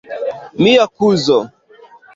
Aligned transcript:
Mia 0.63 0.85
kuzo. 0.97 1.39